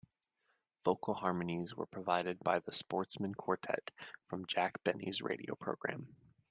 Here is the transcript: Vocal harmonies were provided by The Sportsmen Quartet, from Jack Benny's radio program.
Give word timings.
Vocal 0.83 1.13
harmonies 1.13 1.75
were 1.75 1.85
provided 1.85 2.39
by 2.39 2.57
The 2.57 2.71
Sportsmen 2.73 3.35
Quartet, 3.35 3.91
from 4.25 4.47
Jack 4.47 4.83
Benny's 4.83 5.21
radio 5.21 5.53
program. 5.53 6.15